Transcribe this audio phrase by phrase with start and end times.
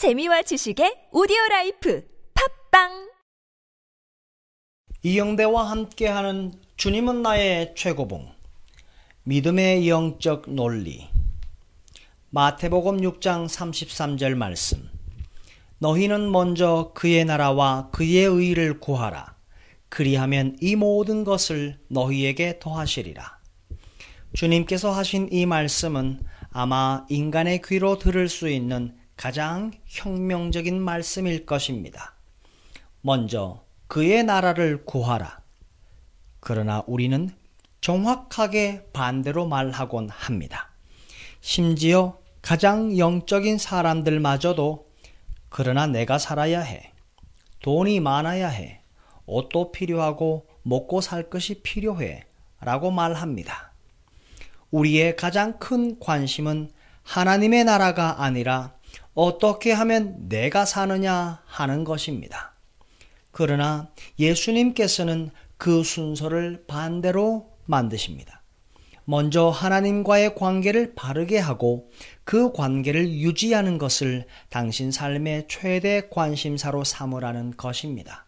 [0.00, 2.02] 재미와 지식의 오디오 라이프
[2.70, 3.10] 팟빵!
[5.02, 8.32] 이영대와 함께하는 주님은 나의 최고봉
[9.24, 11.06] 믿음의 영적 논리.
[12.30, 14.88] 마태복음 6장 33절 말씀.
[15.80, 19.36] 너희는 먼저 그의 나라와 그의 의를 구하라.
[19.90, 23.38] 그리하면 이 모든 것을 너희에게 더하시리라.
[24.32, 26.20] 주님께서 하신 이 말씀은
[26.52, 32.14] 아마 인간의 귀로 들을 수 있는 가장 혁명적인 말씀일 것입니다.
[33.02, 35.42] 먼저 그의 나라를 구하라.
[36.40, 37.28] 그러나 우리는
[37.82, 40.70] 정확하게 반대로 말하곤 합니다.
[41.42, 44.88] 심지어 가장 영적인 사람들마저도
[45.50, 46.90] 그러나 내가 살아야 해.
[47.60, 48.80] 돈이 많아야 해.
[49.26, 52.24] 옷도 필요하고 먹고 살 것이 필요해.
[52.62, 53.74] 라고 말합니다.
[54.70, 56.70] 우리의 가장 큰 관심은
[57.02, 58.79] 하나님의 나라가 아니라
[59.14, 62.54] 어떻게 하면 내가 사느냐 하는 것입니다.
[63.30, 68.40] 그러나 예수님께서는 그 순서를 반대로 만드십니다.
[69.04, 71.90] 먼저 하나님과의 관계를 바르게 하고
[72.24, 78.24] 그 관계를 유지하는 것을 당신 삶의 최대 관심사로 삼으라는 것입니다.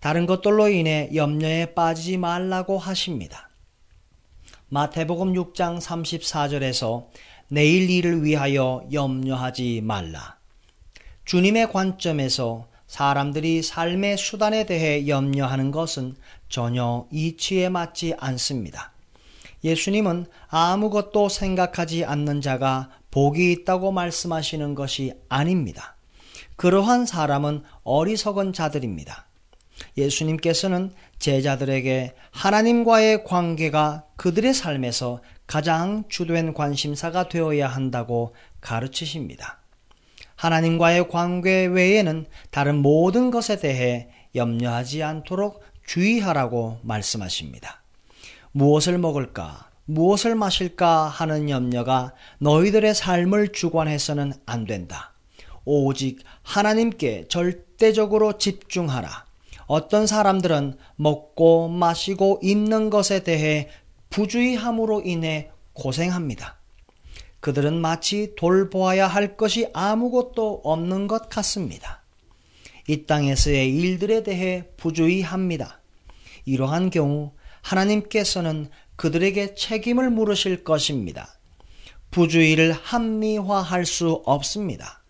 [0.00, 3.50] 다른 것들로 인해 염려에 빠지지 말라고 하십니다.
[4.68, 7.06] 마태복음 6장 34절에서
[7.48, 10.36] 내일 일을 위하여 염려하지 말라.
[11.24, 16.16] 주님의 관점에서 사람들이 삶의 수단에 대해 염려하는 것은
[16.48, 18.92] 전혀 이치에 맞지 않습니다.
[19.64, 25.96] 예수님은 아무것도 생각하지 않는 자가 복이 있다고 말씀하시는 것이 아닙니다.
[26.56, 29.26] 그러한 사람은 어리석은 자들입니다.
[29.96, 30.92] 예수님께서는
[31.24, 39.58] 제자들에게 하나님과의 관계가 그들의 삶에서 가장 주된 관심사가 되어야 한다고 가르치십니다.
[40.36, 47.80] 하나님과의 관계 외에는 다른 모든 것에 대해 염려하지 않도록 주의하라고 말씀하십니다.
[48.52, 55.14] 무엇을 먹을까, 무엇을 마실까 하는 염려가 너희들의 삶을 주관해서는 안 된다.
[55.64, 59.24] 오직 하나님께 절대적으로 집중하라.
[59.66, 63.68] 어떤 사람들은 먹고 마시고 입는 것에 대해
[64.10, 66.58] 부주의함으로 인해 고생합니다.
[67.40, 72.02] 그들은 마치 돌보아야 할 것이 아무것도 없는 것 같습니다.
[72.88, 75.80] 이 땅에서의 일들에 대해 부주의합니다.
[76.44, 77.32] 이러한 경우
[77.62, 81.38] 하나님께서는 그들에게 책임을 물으실 것입니다.
[82.10, 85.03] 부주의를 합리화할 수 없습니다.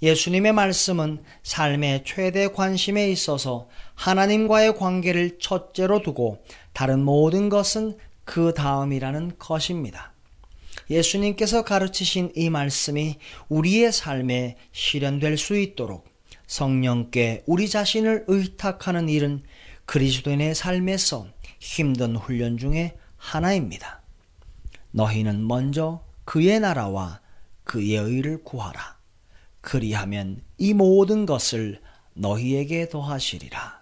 [0.00, 6.42] 예수님의 말씀은 삶의 최대 관심에 있어서 하나님과의 관계를 첫째로 두고
[6.72, 10.12] 다른 모든 것은 그 다음이라는 것입니다.
[10.90, 13.16] 예수님께서 가르치신 이 말씀이
[13.48, 16.06] 우리의 삶에 실현될 수 있도록
[16.46, 19.42] 성령께 우리 자신을 의탁하는 일은
[19.86, 21.26] 그리스도인의 삶에서
[21.58, 24.02] 힘든 훈련 중에 하나입니다.
[24.92, 27.20] 너희는 먼저 그의 나라와
[27.64, 28.97] 그의 의를 구하라.
[29.68, 31.78] 그리하면 이 모든 것을
[32.14, 33.77] 너희에게 더하시리라.